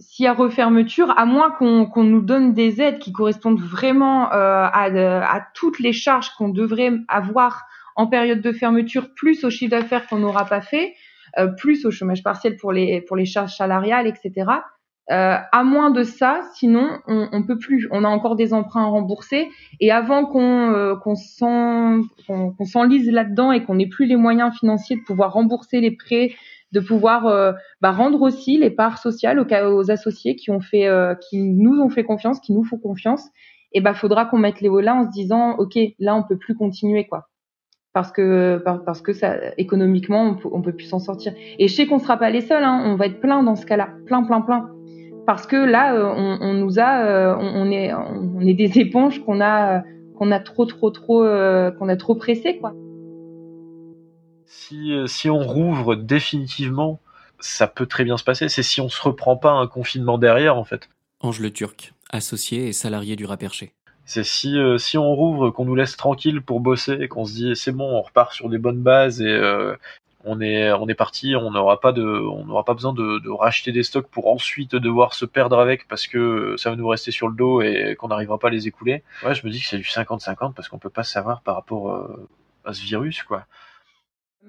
s'il 0.00 0.24
y 0.24 0.28
a 0.28 0.32
refermeture, 0.32 1.12
à 1.18 1.24
moins 1.24 1.50
qu'on 1.50 2.04
nous 2.04 2.20
donne 2.20 2.54
des 2.54 2.80
aides 2.80 2.98
qui 2.98 3.12
correspondent 3.12 3.60
vraiment 3.60 4.32
euh, 4.32 4.64
à, 4.64 4.84
à 4.84 5.46
toutes 5.54 5.80
les 5.80 5.92
charges 5.92 6.30
qu'on 6.36 6.48
devrait 6.48 6.92
avoir 7.08 7.64
en 7.96 8.06
période 8.06 8.40
de 8.40 8.52
fermeture, 8.52 9.12
plus 9.14 9.44
au 9.44 9.50
chiffre 9.50 9.72
d'affaires 9.72 10.06
qu'on 10.06 10.18
n'aura 10.18 10.44
pas 10.44 10.60
fait, 10.60 10.94
euh, 11.38 11.48
plus 11.48 11.84
au 11.84 11.90
chômage 11.90 12.22
partiel 12.22 12.56
pour 12.56 12.72
les 12.72 13.00
pour 13.02 13.16
les 13.16 13.26
charges 13.26 13.56
salariales, 13.56 14.06
etc. 14.06 14.50
Euh, 15.10 15.36
à 15.52 15.64
moins 15.64 15.90
de 15.90 16.02
ça, 16.02 16.42
sinon 16.54 16.86
on, 17.06 17.28
on 17.32 17.42
peut 17.42 17.56
plus. 17.56 17.88
On 17.92 18.04
a 18.04 18.08
encore 18.08 18.36
des 18.36 18.52
emprunts 18.52 18.84
à 18.84 18.88
rembourser. 18.88 19.48
Et 19.80 19.90
avant 19.90 20.26
qu'on 20.26 20.70
euh, 20.70 20.96
qu'on 20.96 22.64
s'enlise 22.64 23.10
là-dedans 23.10 23.52
et 23.52 23.64
qu'on 23.64 23.76
n'ait 23.76 23.88
plus 23.88 24.04
les 24.04 24.16
moyens 24.16 24.54
financiers 24.58 24.96
de 24.96 25.02
pouvoir 25.02 25.32
rembourser 25.32 25.80
les 25.80 25.92
prêts, 25.92 26.32
de 26.72 26.80
pouvoir 26.80 27.26
euh, 27.26 27.52
bah, 27.80 27.90
rendre 27.90 28.20
aussi 28.20 28.58
les 28.58 28.70
parts 28.70 28.98
sociales 28.98 29.40
aux, 29.40 29.74
aux 29.74 29.90
associés 29.90 30.36
qui 30.36 30.50
ont 30.50 30.60
fait, 30.60 30.86
euh, 30.86 31.14
qui 31.14 31.42
nous 31.42 31.80
ont 31.80 31.88
fait 31.88 32.04
confiance, 32.04 32.40
qui 32.40 32.52
nous 32.52 32.64
font 32.64 32.78
confiance, 32.78 33.28
et 33.72 33.80
bah 33.80 33.94
faudra 33.94 34.26
qu'on 34.26 34.38
mette 34.38 34.60
les 34.60 34.68
hauts 34.68 34.80
là 34.80 34.94
en 34.94 35.04
se 35.04 35.10
disant 35.10 35.56
ok 35.58 35.78
là 35.98 36.14
on 36.16 36.22
peut 36.22 36.38
plus 36.38 36.54
continuer 36.54 37.06
quoi. 37.06 37.28
Parce 37.94 38.12
que 38.12 38.62
parce 38.84 39.00
que 39.00 39.12
ça 39.12 39.36
économiquement 39.56 40.22
on 40.22 40.34
peut, 40.34 40.48
on 40.52 40.62
peut 40.62 40.72
plus 40.72 40.86
s'en 40.86 40.98
sortir. 40.98 41.32
Et 41.58 41.68
je 41.68 41.74
sais 41.74 41.86
qu'on 41.86 41.98
sera 41.98 42.18
pas 42.18 42.30
les 42.30 42.42
seuls, 42.42 42.64
hein, 42.64 42.82
on 42.84 42.96
va 42.96 43.06
être 43.06 43.20
plein 43.20 43.42
dans 43.42 43.56
ce 43.56 43.64
cas-là, 43.66 43.90
plein 44.06 44.22
plein 44.22 44.42
plein 44.42 44.70
parce 45.28 45.46
que 45.46 45.56
là, 45.56 45.92
euh, 45.92 46.38
on, 46.40 46.54
nous 46.54 46.78
a, 46.78 47.04
euh, 47.04 47.36
on, 47.38 47.70
est, 47.70 47.92
on 47.92 48.40
est 48.40 48.54
des 48.54 48.78
éponges 48.78 49.22
qu'on 49.26 49.42
a, 49.42 49.82
qu'on 50.16 50.32
a 50.32 50.40
trop, 50.40 50.64
trop, 50.64 50.90
trop, 50.90 51.22
euh, 51.22 51.70
qu'on 51.70 51.90
a 51.90 51.96
trop 51.96 52.14
pressé, 52.14 52.56
quoi. 52.56 52.72
Si, 54.46 54.90
si 55.04 55.28
on 55.28 55.40
rouvre 55.40 55.96
définitivement, 55.96 56.98
ça 57.40 57.66
peut 57.66 57.84
très 57.84 58.04
bien 58.04 58.16
se 58.16 58.24
passer. 58.24 58.48
C'est 58.48 58.62
si 58.62 58.80
on 58.80 58.88
se 58.88 59.02
reprend 59.02 59.36
pas 59.36 59.50
un 59.50 59.66
confinement 59.66 60.16
derrière, 60.16 60.56
en 60.56 60.64
fait. 60.64 60.88
Ange 61.20 61.40
Le 61.40 61.52
Turc, 61.52 61.92
associé 62.08 62.68
et 62.68 62.72
salarié 62.72 63.14
du 63.14 63.26
Raperché. 63.26 63.74
C'est 64.06 64.24
si, 64.24 64.56
si 64.78 64.96
on 64.96 65.14
rouvre, 65.14 65.50
qu'on 65.50 65.66
nous 65.66 65.74
laisse 65.74 65.98
tranquille 65.98 66.40
pour 66.40 66.60
bosser, 66.60 66.96
et 67.02 67.08
qu'on 67.08 67.26
se 67.26 67.34
dit 67.34 67.52
c'est 67.54 67.72
bon, 67.72 67.84
on 67.84 68.00
repart 68.00 68.32
sur 68.32 68.48
des 68.48 68.56
bonnes 68.56 68.80
bases 68.80 69.20
et, 69.20 69.38
on 70.24 70.40
est 70.40 70.72
on 70.72 70.88
est 70.88 70.94
parti, 70.94 71.36
on 71.36 71.50
n'aura 71.50 71.80
pas 71.80 71.92
de 71.92 72.02
on 72.02 72.44
n'aura 72.44 72.64
pas 72.64 72.74
besoin 72.74 72.92
de, 72.92 73.30
racheter 73.30 73.72
des 73.72 73.82
stocks 73.82 74.08
pour 74.08 74.28
ensuite 74.28 74.74
devoir 74.74 75.14
se 75.14 75.24
perdre 75.24 75.58
avec 75.58 75.86
parce 75.88 76.06
que 76.06 76.56
ça 76.56 76.70
va 76.70 76.76
nous 76.76 76.88
rester 76.88 77.10
sur 77.10 77.28
le 77.28 77.36
dos 77.36 77.62
et 77.62 77.94
qu'on 77.98 78.08
n'arrivera 78.08 78.38
pas 78.38 78.48
à 78.48 78.50
les 78.50 78.66
écouler. 78.66 79.04
Ouais, 79.24 79.34
je 79.34 79.46
me 79.46 79.52
dis 79.52 79.60
que 79.60 79.66
c'est 79.66 79.78
du 79.78 79.84
50-50 79.84 80.54
parce 80.54 80.68
qu'on 80.68 80.78
peut 80.78 80.90
pas 80.90 81.04
savoir 81.04 81.42
par 81.42 81.54
rapport 81.54 81.92
euh, 81.92 82.28
à 82.64 82.72
ce 82.72 82.82
virus 82.82 83.22
quoi. 83.22 83.44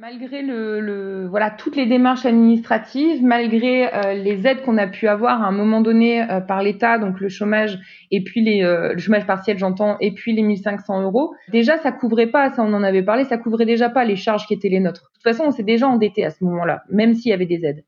Malgré 0.02 0.42
le, 0.42 0.80
le, 0.80 1.28
voilà 1.28 1.52
toutes 1.52 1.76
les 1.76 1.86
démarches 1.86 2.26
administratives, 2.26 3.22
malgré 3.22 3.94
euh, 3.94 4.14
les 4.14 4.48
aides 4.48 4.62
qu'on 4.62 4.78
a 4.78 4.88
pu 4.88 5.10
avoir 5.10 5.42
à 5.42 5.48
un 5.48 5.52
moment 5.52 5.82
donné 5.82 6.22
euh, 6.22 6.40
par 6.40 6.64
l'État, 6.64 6.98
donc 6.98 7.20
le 7.20 7.28
chômage 7.28 7.78
et 8.10 8.24
puis 8.24 8.40
les, 8.40 8.64
euh, 8.64 8.94
le 8.94 8.98
chômage 8.98 9.28
partiel, 9.28 9.58
j'entends, 9.58 9.98
et 10.00 10.14
puis 10.14 10.32
les 10.32 10.42
1500 10.42 11.02
euros, 11.02 11.34
déjà 11.50 11.78
ça 11.80 11.92
couvrait 11.92 12.28
pas, 12.28 12.50
ça 12.50 12.64
on 12.64 12.72
en 12.74 12.82
avait 12.82 13.04
parlé, 13.04 13.26
ça 13.26 13.38
couvrait 13.38 13.66
déjà 13.66 13.90
pas 13.90 14.06
les 14.06 14.16
charges 14.16 14.48
qui 14.48 14.54
étaient 14.54 14.70
les 14.70 14.80
nôtres. 14.80 15.02
De 15.02 15.16
toute 15.16 15.24
façon, 15.24 15.50
on 15.50 15.52
s'est 15.52 15.64
déjà 15.64 15.90
endetté 15.90 16.24
à 16.24 16.30
ce 16.30 16.46
moment-là, 16.46 16.84
même 16.90 17.14
s'il 17.14 17.32
y 17.32 17.34
avait 17.34 17.46
des 17.46 17.66
aides. 17.66 17.84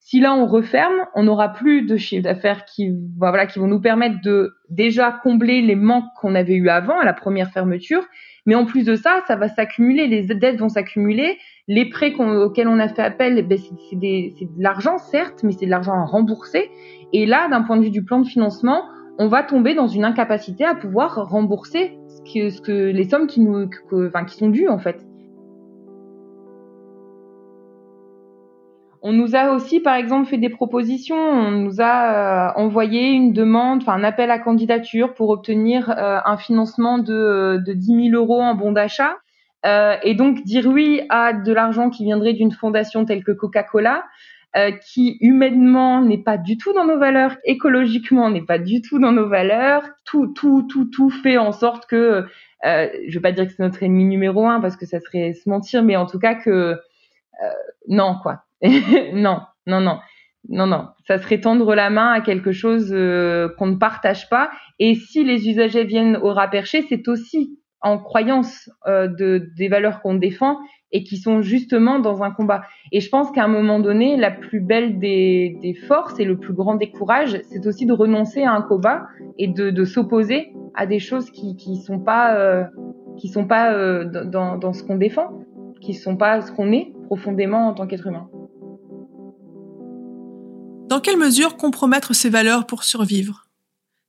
Si 0.00 0.18
là 0.18 0.34
on 0.34 0.46
referme, 0.46 1.06
on 1.14 1.22
n'aura 1.22 1.52
plus 1.52 1.86
de 1.86 1.96
chiffre 1.96 2.24
d'affaires 2.24 2.64
qui, 2.64 2.88
bah, 2.90 3.28
voilà, 3.28 3.46
qui 3.46 3.60
vont 3.60 3.68
nous 3.68 3.80
permettre 3.80 4.16
de 4.24 4.52
déjà 4.68 5.16
combler 5.22 5.62
les 5.62 5.76
manques 5.76 6.10
qu'on 6.20 6.34
avait 6.34 6.56
eu 6.56 6.70
avant 6.70 6.98
à 6.98 7.04
la 7.04 7.12
première 7.12 7.52
fermeture 7.52 8.04
mais 8.46 8.54
en 8.54 8.64
plus 8.64 8.84
de 8.84 8.96
ça, 8.96 9.22
ça 9.26 9.36
va 9.36 9.48
s'accumuler, 9.48 10.06
les 10.06 10.22
dettes 10.22 10.58
vont 10.58 10.68
s'accumuler, 10.68 11.38
les 11.68 11.88
prêts 11.88 12.12
auxquels 12.14 12.68
on 12.68 12.78
a 12.78 12.88
fait 12.88 13.02
appel, 13.02 13.46
ben 13.46 13.58
c'est 13.58 13.96
de 13.96 14.62
l'argent 14.62 14.98
certes, 14.98 15.42
mais 15.44 15.52
c'est 15.52 15.66
de 15.66 15.70
l'argent 15.70 15.92
à 15.92 16.04
rembourser. 16.04 16.70
Et 17.12 17.26
là, 17.26 17.48
d'un 17.48 17.62
point 17.62 17.76
de 17.76 17.84
vue 17.84 17.90
du 17.90 18.04
plan 18.04 18.20
de 18.20 18.26
financement, 18.26 18.84
on 19.18 19.28
va 19.28 19.42
tomber 19.42 19.74
dans 19.74 19.86
une 19.86 20.04
incapacité 20.04 20.64
à 20.64 20.74
pouvoir 20.74 21.28
rembourser 21.28 21.98
ce 22.08 22.32
que, 22.32 22.50
ce 22.50 22.60
que 22.60 22.72
les 22.72 23.04
sommes 23.04 23.26
qui 23.26 23.40
nous, 23.40 23.68
enfin, 23.92 24.24
qui 24.24 24.36
sont 24.36 24.48
dues 24.48 24.68
en 24.68 24.78
fait. 24.78 25.04
On 29.04 29.12
nous 29.12 29.34
a 29.34 29.50
aussi, 29.50 29.80
par 29.80 29.96
exemple, 29.96 30.28
fait 30.28 30.38
des 30.38 30.48
propositions. 30.48 31.16
On 31.16 31.50
nous 31.50 31.80
a 31.80 32.50
euh, 32.50 32.52
envoyé 32.54 33.10
une 33.10 33.32
demande, 33.32 33.82
enfin 33.82 33.94
un 33.94 34.04
appel 34.04 34.30
à 34.30 34.38
candidature 34.38 35.12
pour 35.14 35.30
obtenir 35.30 35.90
euh, 35.90 36.20
un 36.24 36.36
financement 36.36 36.98
de, 36.98 37.60
de 37.66 37.72
10 37.72 38.10
000 38.10 38.22
euros 38.22 38.40
en 38.40 38.54
bon 38.54 38.70
d'achat. 38.70 39.16
Euh, 39.66 39.96
et 40.04 40.14
donc 40.14 40.44
dire 40.44 40.66
oui 40.66 41.02
à 41.08 41.32
de 41.32 41.52
l'argent 41.52 41.90
qui 41.90 42.04
viendrait 42.04 42.32
d'une 42.32 42.52
fondation 42.52 43.04
telle 43.04 43.24
que 43.24 43.32
Coca-Cola, 43.32 44.04
qui 44.86 45.16
humainement 45.20 46.02
n'est 46.02 46.22
pas 46.22 46.36
du 46.36 46.58
tout 46.58 46.74
dans 46.74 46.84
nos 46.84 46.98
valeurs, 46.98 47.36
écologiquement 47.44 48.30
n'est 48.30 48.44
pas 48.44 48.58
du 48.58 48.82
tout 48.82 48.98
dans 48.98 49.12
nos 49.12 49.26
valeurs. 49.26 49.82
Tout, 50.04 50.26
tout, 50.28 50.66
tout, 50.70 50.84
tout 50.84 51.08
fait 51.08 51.38
en 51.38 51.52
sorte 51.52 51.86
que, 51.86 52.26
euh, 52.66 52.88
je 53.08 53.14
vais 53.14 53.22
pas 53.22 53.32
dire 53.32 53.46
que 53.46 53.52
c'est 53.52 53.62
notre 53.62 53.82
ennemi 53.82 54.04
numéro 54.04 54.46
un 54.46 54.60
parce 54.60 54.76
que 54.76 54.84
ça 54.84 55.00
serait 55.00 55.32
se 55.32 55.48
mentir, 55.48 55.82
mais 55.82 55.96
en 55.96 56.06
tout 56.06 56.18
cas 56.18 56.34
que 56.34 56.76
non 57.88 58.16
quoi 58.22 58.44
non, 59.14 59.40
non, 59.66 59.80
non. 59.80 59.98
Non, 60.48 60.66
non, 60.66 60.88
ça 61.06 61.18
serait 61.18 61.40
tendre 61.40 61.72
la 61.76 61.88
main 61.88 62.10
à 62.10 62.20
quelque 62.20 62.50
chose 62.50 62.90
euh, 62.92 63.48
qu'on 63.58 63.66
ne 63.66 63.76
partage 63.76 64.28
pas. 64.28 64.50
Et 64.80 64.96
si 64.96 65.22
les 65.22 65.48
usagers 65.48 65.84
viennent 65.84 66.16
au 66.16 66.32
rat 66.32 66.48
perché, 66.48 66.82
c'est 66.88 67.06
aussi 67.06 67.60
en 67.80 67.98
croyance 67.98 68.70
euh, 68.86 69.06
de, 69.06 69.50
des 69.56 69.68
valeurs 69.68 70.00
qu'on 70.00 70.14
défend 70.14 70.58
et 70.92 71.04
qui 71.04 71.16
sont 71.16 71.42
justement 71.42 71.98
dans 71.98 72.22
un 72.22 72.30
combat. 72.30 72.62
Et 72.92 73.00
je 73.00 73.08
pense 73.08 73.30
qu'à 73.30 73.44
un 73.44 73.48
moment 73.48 73.80
donné, 73.80 74.16
la 74.16 74.30
plus 74.30 74.60
belle 74.60 74.98
des, 74.98 75.74
forces 75.86 76.18
et 76.20 76.24
le 76.24 76.38
plus 76.38 76.52
grand 76.52 76.74
des 76.74 76.90
courages, 76.90 77.40
c'est 77.44 77.66
aussi 77.66 77.86
de 77.86 77.92
renoncer 77.92 78.42
à 78.42 78.52
un 78.52 78.62
combat 78.62 79.06
et 79.38 79.48
de, 79.48 79.84
s'opposer 79.84 80.52
à 80.74 80.86
des 80.86 80.98
choses 80.98 81.30
qui 81.30 81.56
qui 81.56 81.76
sont 81.76 82.00
pas 82.00 82.36
euh, 82.36 84.04
dans, 84.04 84.72
ce 84.72 84.82
qu'on 84.82 84.96
défend, 84.96 85.40
qui 85.80 85.94
sont 85.94 86.16
pas 86.16 86.40
ce 86.42 86.52
qu'on 86.52 86.72
est 86.72 86.92
profondément 87.06 87.68
en 87.68 87.74
tant 87.74 87.86
qu'être 87.86 88.06
humain. 88.06 88.28
Dans 90.92 91.00
quelle 91.00 91.16
mesure 91.16 91.56
compromettre 91.56 92.12
ces 92.12 92.28
valeurs 92.28 92.66
pour 92.66 92.84
survivre? 92.84 93.46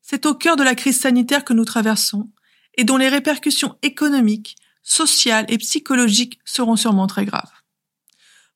C'est 0.01 0.25
au 0.25 0.35
cœur 0.35 0.57
de 0.57 0.63
la 0.63 0.75
crise 0.75 0.99
sanitaire 0.99 1.45
que 1.45 1.53
nous 1.53 1.63
traversons 1.63 2.29
et 2.75 2.83
dont 2.83 2.97
les 2.97 3.07
répercussions 3.07 3.77
économiques, 3.83 4.57
sociales 4.81 5.45
et 5.47 5.57
psychologiques 5.59 6.41
seront 6.43 6.75
sûrement 6.75 7.07
très 7.07 7.23
graves. 7.23 7.53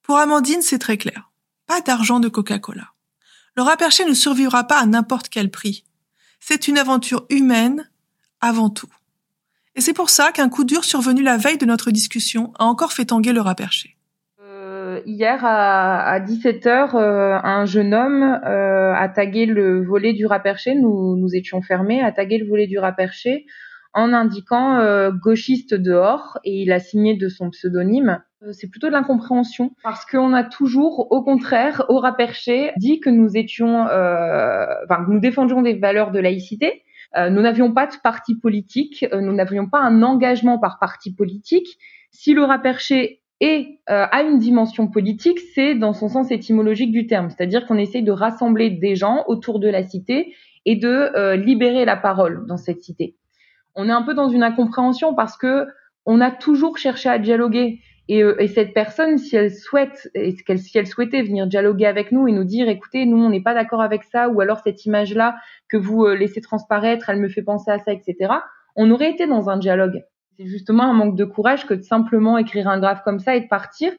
Pour 0.02 0.18
Amandine, 0.18 0.62
c'est 0.62 0.78
très 0.78 0.98
clair. 0.98 1.32
Pas 1.68 1.80
d'argent 1.80 2.20
de 2.20 2.28
Coca-Cola. 2.28 2.90
Le 3.56 3.62
rat 3.62 3.78
perché 3.78 4.04
ne 4.04 4.14
survivra 4.14 4.66
pas 4.66 4.80
à 4.80 4.86
n'importe 4.86 5.30
quel 5.30 5.50
prix. 5.50 5.86
C'est 6.42 6.68
une 6.68 6.78
aventure 6.78 7.26
humaine 7.30 7.90
avant 8.42 8.70
tout. 8.70 8.92
Et 9.76 9.80
c'est 9.80 9.94
pour 9.94 10.10
ça 10.10 10.34
qu'un 10.34 10.50
coup 10.50 10.66
dur 10.66 10.84
survenu 10.84 11.24
la 11.24 11.38
veille 11.38 11.60
de 11.60 11.66
notre 11.66 11.92
discussion 11.92 12.52
a 12.60 12.66
encore 12.66 12.92
fait 12.92 13.06
tanguer 13.06 13.32
le 13.32 13.40
rat 13.40 13.56
perché 14.88 15.04
hier 15.06 15.44
à, 15.44 16.20
17h, 16.20 16.96
euh, 16.96 17.40
un 17.44 17.66
jeune 17.66 17.94
homme 17.94 18.24
euh, 18.46 18.94
a 18.94 19.10
tagué 19.10 19.46
le 19.46 19.84
volet 19.84 20.14
du 20.14 20.26
raperché. 20.26 20.76
Nous, 20.76 21.16
nous 21.18 21.36
étions 21.36 21.62
fermés, 21.62 22.02
a 22.02 22.12
tagué 22.12 22.38
le 22.38 22.48
volet 22.48 22.68
du 22.68 22.80
raperché 22.80 23.46
en 23.94 24.14
indiquant 24.14 24.78
euh, 24.78 25.12
gauchiste 25.12 25.74
dehors 25.74 26.40
et 26.44 26.62
il 26.62 26.72
a 26.72 26.80
signé 26.80 27.16
de 27.16 27.30
son 27.30 27.50
pseudonyme. 27.50 28.22
C'est 28.52 28.70
plutôt 28.70 28.88
de 28.88 28.92
l'incompréhension 28.92 29.72
parce 29.82 30.06
qu'on 30.06 30.34
a 30.34 30.44
toujours, 30.44 31.12
au 31.12 31.24
contraire, 31.24 31.86
au 31.90 31.98
raperché, 31.98 32.72
dit 32.78 33.00
que 33.00 33.10
nous 33.10 33.36
étions, 33.36 33.82
enfin, 33.82 35.06
que 35.06 35.12
nous 35.12 35.20
défendions 35.20 35.64
des 35.64 35.74
valeurs 35.74 36.12
de 36.12 36.20
laïcité. 36.20 36.84
nous 37.16 37.42
n'avions 37.42 37.74
pas 37.74 37.88
de 37.88 37.96
parti 38.04 38.36
politique, 38.36 39.08
nous 39.12 39.34
n'avions 39.34 39.68
pas 39.68 39.80
un 39.80 40.04
engagement 40.04 40.60
par 40.60 40.78
parti 40.78 41.16
politique. 41.16 41.80
Si 42.12 42.36
le 42.36 42.44
raperché 42.44 43.22
et 43.40 43.80
euh, 43.90 44.06
a 44.12 44.24
une 44.24 44.40
dimension 44.40 44.88
politique, 44.88 45.40
c'est 45.54 45.76
dans 45.76 45.94
son 45.94 46.10
sens 46.10 46.32
étymologique 46.32 46.92
du 46.92 47.06
terme, 47.06 47.30
c'est-à-dire 47.30 47.66
qu'on 47.66 47.78
essaye 47.78 48.04
de 48.04 48.12
rassembler 48.12 48.72
des 48.72 48.96
gens 48.96 49.24
autour 49.28 49.60
de 49.60 49.68
la 49.68 49.84
cité 49.84 50.34
et 50.66 50.76
de 50.76 50.88
euh, 50.88 51.36
libérer 51.36 51.86
la 51.86 51.96
parole 51.96 52.46
dans 52.48 52.58
cette 52.58 52.82
cité. 52.82 53.16
On 53.76 53.90
est 53.90 53.94
un 53.94 54.02
peu 54.02 54.16
dans 54.16 54.30
une 54.30 54.44
incompréhension 54.44 55.14
parce 55.14 55.38
que 55.38 55.68
on 56.06 56.20
a 56.22 56.32
toujours 56.32 56.78
cherché 56.78 57.10
à 57.10 57.20
dialoguer 57.20 57.80
et, 58.08 58.24
euh, 58.24 58.42
et 58.42 58.48
cette 58.48 58.74
personne, 58.74 59.18
si 59.18 59.36
elle 59.36 59.54
souhaite, 59.54 60.10
si 60.16 60.78
elle 60.78 60.88
souhaitait 60.88 61.22
venir 61.22 61.48
dialoguer 61.48 61.86
avec 61.86 62.12
nous 62.12 62.28
et 62.28 62.32
nous 62.32 62.46
dire, 62.46 62.70
écoutez, 62.70 63.06
nous 63.06 63.18
on 63.18 63.30
n'est 63.30 63.42
pas 63.42 63.54
d'accord 63.54 63.82
avec 63.82 64.04
ça, 64.04 64.30
ou 64.30 64.40
alors 64.42 64.60
cette 64.60 64.86
image-là 64.86 65.36
que 65.70 65.78
vous 65.78 66.06
euh, 66.06 66.16
laissez 66.16 66.42
transparaître, 66.42 67.10
elle 67.10 67.20
me 67.20 67.30
fait 67.30 67.44
penser 67.44 67.70
à 67.70 67.80
ça, 67.80 67.92
etc. 67.92 68.34
On 68.76 68.90
aurait 68.92 69.12
été 69.12 69.28
dans 69.28 69.50
un 69.50 69.58
dialogue 69.58 70.04
c'est 70.38 70.46
justement 70.46 70.84
un 70.84 70.94
manque 70.94 71.16
de 71.16 71.26
courage 71.26 71.66
que 71.66 71.74
de 71.74 71.82
simplement 71.82 72.38
écrire 72.38 72.68
un 72.68 72.80
graphe 72.80 73.02
comme 73.04 73.20
ça 73.20 73.36
et 73.36 73.42
de 73.42 73.48
partir. 73.48 73.92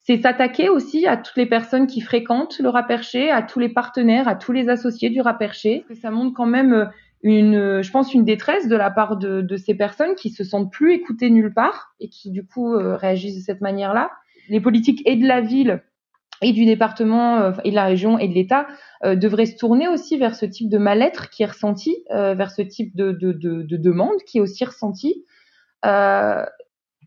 C'est 0.00 0.18
s'attaquer 0.18 0.68
aussi 0.68 1.06
à 1.06 1.16
toutes 1.16 1.36
les 1.36 1.46
personnes 1.46 1.86
qui 1.86 2.00
fréquentent 2.00 2.58
le 2.60 2.68
Raperché, 2.68 3.30
à 3.30 3.42
tous 3.42 3.58
les 3.58 3.68
partenaires, 3.68 4.28
à 4.28 4.36
tous 4.36 4.52
les 4.52 4.68
associés 4.68 5.10
du 5.10 5.20
Raperché. 5.20 5.84
Ça 6.00 6.10
montre 6.10 6.34
quand 6.34 6.46
même 6.46 6.72
euh, 6.72 6.86
une, 7.22 7.56
euh, 7.56 7.82
je 7.82 7.90
pense, 7.90 8.14
une 8.14 8.24
détresse 8.24 8.68
de 8.68 8.76
la 8.76 8.90
part 8.90 9.16
de, 9.16 9.56
ces 9.56 9.74
personnes 9.74 10.14
qui 10.14 10.30
se 10.30 10.44
sentent 10.44 10.72
plus 10.72 10.94
écoutées 10.94 11.30
nulle 11.30 11.52
part 11.52 11.94
et 12.00 12.08
qui 12.08 12.30
du 12.30 12.46
coup 12.46 12.72
euh, 12.72 12.96
réagissent 12.96 13.36
de 13.36 13.42
cette 13.42 13.60
manière-là. 13.60 14.10
Les 14.48 14.60
politiques 14.60 15.02
et 15.04 15.16
de 15.16 15.26
la 15.26 15.40
ville 15.40 15.82
et 16.40 16.52
du 16.52 16.64
département 16.64 17.52
et 17.64 17.70
de 17.70 17.74
la 17.74 17.84
région 17.84 18.16
et 18.16 18.28
de 18.28 18.32
l'État 18.32 18.68
devraient 19.04 19.44
se 19.44 19.56
tourner 19.56 19.88
aussi 19.88 20.16
vers 20.16 20.36
ce 20.36 20.46
type 20.46 20.70
de 20.70 20.78
mal-être 20.78 21.30
qui 21.30 21.42
est 21.42 21.46
ressenti, 21.46 21.96
vers 22.10 22.52
ce 22.52 22.62
type 22.62 22.94
de, 22.94 23.10
de, 23.10 23.32
de, 23.32 23.62
de 23.62 23.76
demande 23.76 24.16
qui 24.24 24.38
est 24.38 24.40
aussi 24.40 24.64
ressenti. 24.64 25.24
Euh, 25.84 26.44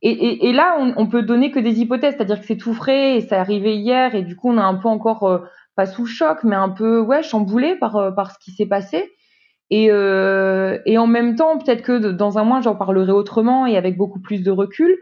et, 0.01 0.11
et, 0.11 0.49
et, 0.49 0.53
là, 0.53 0.77
on, 0.79 0.93
on, 0.97 1.07
peut 1.07 1.21
donner 1.21 1.51
que 1.51 1.59
des 1.59 1.79
hypothèses, 1.79 2.15
c'est-à-dire 2.15 2.39
que 2.39 2.45
c'est 2.45 2.57
tout 2.57 2.73
frais 2.73 3.17
et 3.17 3.21
ça 3.21 3.35
est 3.35 3.39
arrivé 3.39 3.75
hier 3.75 4.15
et 4.15 4.23
du 4.23 4.35
coup 4.35 4.49
on 4.49 4.57
est 4.57 4.61
un 4.61 4.73
peu 4.73 4.87
encore 4.87 5.23
euh, 5.23 5.39
pas 5.75 5.85
sous 5.85 6.07
choc, 6.07 6.39
mais 6.43 6.55
un 6.55 6.69
peu 6.69 6.99
ouais 6.99 7.21
chamboulé 7.21 7.75
par 7.75 7.95
euh, 7.97 8.11
par 8.11 8.31
ce 8.31 8.39
qui 8.39 8.51
s'est 8.51 8.65
passé. 8.65 9.11
Et, 9.69 9.87
euh, 9.89 10.79
et 10.85 10.97
en 10.97 11.07
même 11.07 11.35
temps, 11.35 11.57
peut-être 11.57 11.81
que 11.83 12.11
dans 12.11 12.37
un 12.37 12.43
mois, 12.43 12.59
j'en 12.59 12.75
parlerai 12.75 13.13
autrement 13.13 13.65
et 13.65 13.77
avec 13.77 13.95
beaucoup 13.95 14.19
plus 14.19 14.43
de 14.43 14.51
recul. 14.51 14.97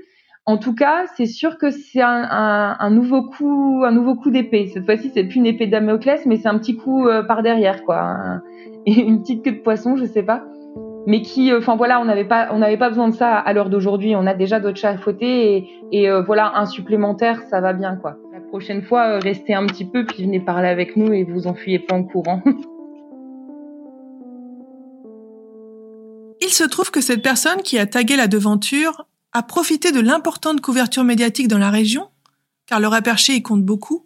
En 0.46 0.58
tout 0.58 0.76
cas, 0.76 1.06
c'est 1.16 1.26
sûr 1.26 1.58
que 1.58 1.72
c'est 1.72 2.02
un, 2.02 2.28
un, 2.30 2.78
un, 2.80 2.90
nouveau 2.92 3.24
coup, 3.24 3.84
un 3.86 3.92
nouveau 3.92 4.16
coup 4.16 4.30
d'épée. 4.30 4.68
Cette 4.68 4.86
fois-ci, 4.86 5.12
c'est 5.14 5.24
plus 5.24 5.38
une 5.38 5.48
épée 5.48 5.66
Damoclès, 5.66 6.24
mais 6.28 6.38
c'est 6.38 6.48
un 6.48 6.60
petit 6.60 6.76
coup 6.76 7.08
par 7.28 7.42
derrière, 7.42 7.84
quoi, 7.84 8.42
et 8.86 8.94
une 9.02 9.22
petite 9.22 9.44
queue 9.44 9.54
de 9.54 9.62
poisson, 9.62 9.96
je 9.96 10.06
sais 10.06 10.24
pas 10.24 10.44
mais 11.10 11.22
qui, 11.24 11.52
euh, 11.52 11.58
enfin 11.58 11.76
voilà, 11.76 12.00
on 12.00 12.06
n'avait 12.06 12.28
pas, 12.28 12.50
on 12.52 12.60
n'avait 12.60 12.78
pas 12.78 12.90
besoin 12.90 13.10
de 13.10 13.16
ça 13.16 13.36
à 13.36 13.52
l'heure 13.52 13.72
d'aujourd'hui. 13.72 14.16
On 14.16 14.28
a 14.28 14.36
déjà 14.36 14.60
d'autres 14.60 14.78
chats 14.78 14.96
et 15.22 15.68
euh, 16.08 16.22
voilà, 16.22 16.56
un 16.56 16.68
supplémentaire, 16.68 17.42
ça 17.50 17.62
va 17.62 17.74
bien 17.74 17.96
quoi. 17.96 18.20
La 18.32 18.42
prochaine 18.42 18.84
fois, 18.84 19.16
euh, 19.16 19.20
restez 19.20 19.56
un 19.56 19.66
petit 19.66 19.86
peu 19.86 20.06
puis 20.06 20.26
venez 20.26 20.40
parler 20.40 20.68
avec 20.68 20.96
nous 20.96 21.12
et 21.12 21.24
vous 21.24 21.48
enfuyez 21.48 21.80
pas 21.80 21.96
en 21.96 22.04
courant. 22.04 22.44
Il 26.42 26.50
se 26.50 26.64
trouve 26.64 26.92
que 26.92 27.02
cette 27.02 27.24
personne 27.24 27.64
qui 27.64 27.80
a 27.80 27.88
tagué 27.88 28.16
la 28.16 28.28
devanture 28.28 29.08
a 29.34 29.42
profité 29.42 29.92
de 29.92 30.02
l'importante 30.02 30.62
couverture 30.62 31.04
médiatique 31.04 31.48
dans 31.48 31.58
la 31.58 31.72
région, 31.72 32.10
car 32.68 32.80
le 32.80 32.88
raperché 32.88 33.34
y 33.34 33.42
compte 33.42 33.64
beaucoup, 33.64 34.04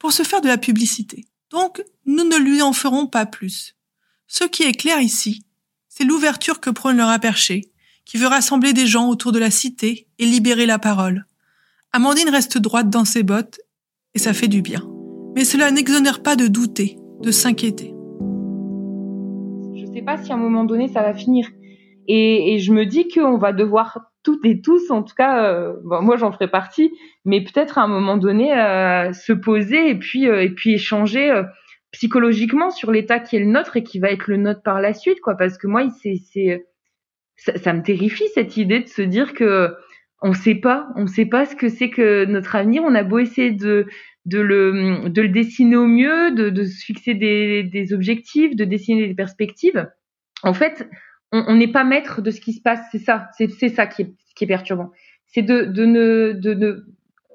pour 0.00 0.10
se 0.10 0.24
faire 0.24 0.40
de 0.40 0.48
la 0.48 0.58
publicité. 0.58 1.24
Donc, 1.52 1.84
nous 2.04 2.24
ne 2.24 2.36
lui 2.36 2.62
en 2.62 2.72
ferons 2.72 3.06
pas 3.06 3.26
plus. 3.26 3.76
Ce 4.26 4.42
qui 4.42 4.64
est 4.64 4.72
clair 4.72 5.00
ici, 5.00 5.44
c'est 5.94 6.04
l'ouverture 6.04 6.58
que 6.58 6.70
prône 6.70 6.96
le 6.96 7.02
raperché, 7.02 7.64
qui 8.06 8.16
veut 8.16 8.26
rassembler 8.26 8.72
des 8.72 8.86
gens 8.86 9.10
autour 9.10 9.30
de 9.30 9.38
la 9.38 9.50
cité 9.50 10.06
et 10.18 10.24
libérer 10.24 10.64
la 10.64 10.78
parole. 10.78 11.26
Amandine 11.92 12.30
reste 12.30 12.56
droite 12.56 12.88
dans 12.88 13.04
ses 13.04 13.22
bottes, 13.22 13.60
et 14.14 14.18
ça 14.18 14.32
fait 14.32 14.48
du 14.48 14.62
bien. 14.62 14.82
Mais 15.36 15.44
cela 15.44 15.70
n'exonère 15.70 16.22
pas 16.22 16.34
de 16.34 16.46
douter, 16.46 16.96
de 17.20 17.30
s'inquiéter. 17.30 17.92
Je 19.76 19.82
ne 19.82 19.92
sais 19.92 20.00
pas 20.00 20.16
si 20.16 20.32
à 20.32 20.36
un 20.36 20.38
moment 20.38 20.64
donné 20.64 20.88
ça 20.88 21.02
va 21.02 21.12
finir. 21.12 21.46
Et, 22.08 22.58
je 22.58 22.72
me 22.72 22.86
dis 22.86 23.08
qu'on 23.08 23.36
va 23.36 23.52
devoir 23.52 24.00
toutes 24.22 24.46
et 24.46 24.62
tous, 24.62 24.90
en 24.90 25.02
tout 25.02 25.14
cas, 25.14 25.44
euh, 25.44 25.74
moi 25.84 26.16
j'en 26.16 26.32
ferai 26.32 26.48
partie, 26.48 26.90
mais 27.26 27.42
peut-être 27.42 27.76
à 27.76 27.82
un 27.82 27.88
moment 27.88 28.16
donné 28.16 28.58
euh, 28.58 29.12
se 29.12 29.34
poser 29.34 29.90
et 29.90 29.98
puis 29.98 30.26
euh, 30.26 30.42
et 30.42 30.50
puis 30.50 30.72
échanger 30.74 31.42
psychologiquement 31.92 32.70
sur 32.70 32.90
l'état 32.90 33.20
qui 33.20 33.36
est 33.36 33.40
le 33.40 33.46
nôtre 33.46 33.76
et 33.76 33.84
qui 33.84 33.98
va 33.98 34.10
être 34.10 34.26
le 34.26 34.36
nôtre 34.36 34.62
par 34.62 34.80
la 34.80 34.94
suite, 34.94 35.20
quoi. 35.20 35.36
Parce 35.36 35.58
que 35.58 35.66
moi, 35.66 35.88
c'est, 36.02 36.16
c'est, 36.32 36.66
ça, 37.36 37.56
ça, 37.58 37.72
me 37.72 37.82
terrifie 37.82 38.28
cette 38.34 38.56
idée 38.56 38.80
de 38.80 38.88
se 38.88 39.02
dire 39.02 39.34
que 39.34 39.74
on 40.22 40.32
sait 40.32 40.54
pas, 40.54 40.88
on 40.96 41.06
sait 41.06 41.26
pas 41.26 41.46
ce 41.46 41.56
que 41.56 41.68
c'est 41.68 41.90
que 41.90 42.24
notre 42.24 42.56
avenir. 42.56 42.82
On 42.84 42.94
a 42.94 43.02
beau 43.02 43.18
essayer 43.18 43.52
de 43.52 43.86
de 44.24 44.40
le 44.40 45.08
de 45.08 45.22
le 45.22 45.28
dessiner 45.28 45.76
au 45.76 45.86
mieux, 45.86 46.30
de, 46.32 46.48
de 46.48 46.64
se 46.64 46.84
fixer 46.84 47.14
des, 47.14 47.62
des 47.64 47.92
objectifs, 47.92 48.54
de 48.54 48.64
dessiner 48.64 49.08
des 49.08 49.14
perspectives. 49.14 49.88
En 50.42 50.54
fait, 50.54 50.88
on 51.32 51.54
n'est 51.54 51.72
pas 51.72 51.84
maître 51.84 52.20
de 52.20 52.30
ce 52.30 52.40
qui 52.40 52.52
se 52.52 52.60
passe. 52.60 52.80
C'est 52.92 52.98
ça, 52.98 53.28
c'est, 53.36 53.50
c'est 53.50 53.68
ça 53.68 53.86
qui 53.86 54.02
est, 54.02 54.12
qui 54.36 54.44
est 54.44 54.46
perturbant. 54.46 54.90
C'est 55.26 55.42
de, 55.42 55.64
de 55.64 55.84
ne 55.86 56.32
de, 56.32 56.54
de 56.54 56.86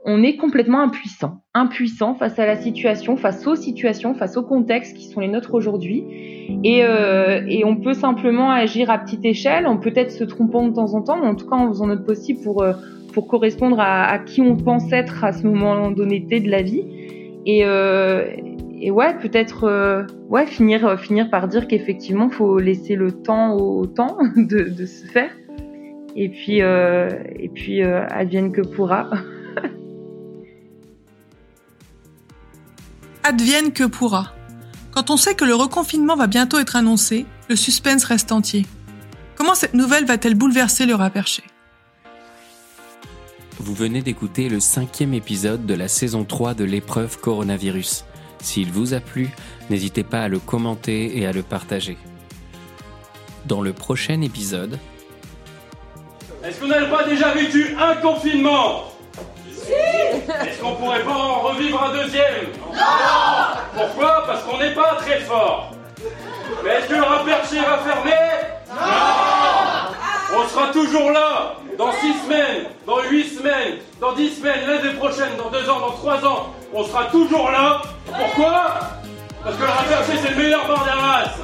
on 0.09 0.23
est 0.23 0.37
complètement 0.37 0.79
impuissant, 0.79 1.41
impuissant 1.53 2.15
face 2.15 2.39
à 2.39 2.45
la 2.45 2.55
situation, 2.55 3.17
face 3.17 3.45
aux 3.45 3.55
situations, 3.55 4.15
face 4.15 4.37
aux 4.37 4.41
contextes 4.41 4.95
qui 4.95 5.03
sont 5.03 5.19
les 5.19 5.27
nôtres 5.27 5.53
aujourd'hui. 5.53 6.05
Et, 6.63 6.79
euh, 6.85 7.41
on 7.65 7.75
peut 7.75 7.93
simplement 7.93 8.49
agir 8.49 8.89
à 8.89 8.99
petite 8.99 9.25
échelle, 9.25 9.67
on 9.67 9.77
peut 9.77 9.91
être 9.93 10.11
se 10.11 10.23
trompant 10.23 10.65
de 10.65 10.73
temps 10.73 10.93
en 10.93 11.01
temps, 11.01 11.17
mais 11.19 11.27
en 11.27 11.35
tout 11.35 11.45
cas 11.45 11.57
en 11.57 11.67
faisant 11.67 11.87
notre 11.87 12.05
possible 12.05 12.39
pour, 12.41 12.63
euh, 12.63 12.71
pour 13.13 13.27
correspondre 13.27 13.81
à, 13.81 14.17
qui 14.19 14.39
on 14.39 14.55
pense 14.55 14.89
être 14.93 15.25
à 15.25 15.33
ce 15.33 15.45
moment 15.45 15.91
donné 15.91 16.21
de 16.21 16.49
la 16.49 16.61
vie. 16.61 16.85
et 17.45 17.63
et 18.79 18.91
ouais 18.91 19.17
peut-être 19.19 20.05
ouais 20.29 20.45
finir 20.45 20.99
finir 20.99 21.31
par 21.31 21.47
dire 21.47 21.67
qu'effectivement 21.67 22.29
faut 22.29 22.59
laisser 22.59 22.95
le 22.95 23.11
temps 23.11 23.55
au 23.55 23.87
temps 23.87 24.17
de, 24.35 24.69
de 24.69 24.85
se 24.85 25.07
faire 25.07 25.31
et 26.15 26.29
puis 26.29 26.59
et 26.59 27.49
puis 27.55 27.81
advienne 27.81 28.51
que 28.51 28.61
pourra 28.61 29.09
advienne 33.27 33.73
que 33.73 33.83
pourra. 33.83 34.33
Quand 34.91 35.09
on 35.09 35.17
sait 35.17 35.35
que 35.35 35.43
le 35.43 35.53
reconfinement 35.53 36.15
va 36.15 36.27
bientôt 36.27 36.59
être 36.59 36.75
annoncé 36.77 37.25
le 37.49 37.55
suspense 37.55 38.05
reste 38.05 38.31
entier. 38.31 38.65
Comment 39.35 39.53
cette 39.53 39.73
nouvelle 39.73 40.05
va-t-elle 40.05 40.35
bouleverser 40.35 40.85
le 40.85 40.95
rat 40.95 41.09
perché 41.09 41.43
vous 43.59 43.73
venez 43.73 44.03
d'écouter 44.03 44.49
le 44.49 44.59
cinquième 44.59 45.15
épisode 45.15 45.65
de 45.65 45.73
la 45.73 45.87
saison 45.87 46.23
3 46.25 46.53
de 46.53 46.63
l'épreuve 46.63 47.19
coronavirus. 47.19 48.05
S'il 48.39 48.71
vous 48.71 48.93
a 48.93 48.99
plu, 48.99 49.29
n'hésitez 49.71 50.03
pas 50.03 50.21
à 50.21 50.27
le 50.27 50.37
commenter 50.37 51.17
et 51.17 51.25
à 51.25 51.33
le 51.33 51.41
partager. 51.41 51.97
Dans 53.47 53.61
le 53.61 53.73
prochain 53.73 54.21
épisode... 54.21 54.77
Est-ce 56.43 56.59
qu'on 56.59 56.67
n'a 56.67 56.85
pas 56.85 57.03
déjà 57.05 57.33
vécu 57.33 57.75
un 57.79 57.95
confinement? 57.95 58.93
Si 59.67 59.73
Est-ce 59.73 60.61
qu'on 60.61 60.75
pourrait 60.75 61.03
pas 61.03 61.11
en 61.11 61.39
revivre 61.41 61.83
un 61.83 61.93
deuxième? 61.93 62.51
Non. 62.71 62.79
Pourquoi? 63.75 64.23
Parce 64.25 64.43
qu'on 64.43 64.57
n'est 64.57 64.73
pas 64.73 64.95
très 65.01 65.19
fort. 65.21 65.71
Mais 66.63 66.69
est-ce 66.71 66.87
que 66.87 66.95
le 66.95 67.03
raperché 67.03 67.57
va 67.57 67.77
fermer 67.79 68.11
Non. 68.69 70.39
On 70.39 70.47
sera 70.47 70.67
toujours 70.71 71.11
là 71.11 71.53
dans 71.77 71.91
six 71.93 72.13
semaines, 72.25 72.65
dans 72.85 73.01
huit 73.03 73.29
semaines, 73.37 73.77
dans 74.01 74.13
dix 74.13 74.37
semaines, 74.37 74.67
l'année 74.67 74.93
prochaine, 74.95 75.29
dans 75.37 75.49
deux 75.49 75.69
ans, 75.69 75.79
dans 75.79 75.91
trois 75.91 76.25
ans, 76.25 76.53
on 76.73 76.83
sera 76.85 77.05
toujours 77.05 77.51
là. 77.51 77.81
Pourquoi? 78.05 78.79
Parce 79.43 79.55
que 79.55 79.61
le 79.61 79.67
rappeur 79.67 79.99
c'est 80.05 80.29
le 80.29 80.35
meilleur 80.35 80.67
bar 80.67 80.83
de 80.83 80.87
la 80.87 80.95
race. 80.95 81.39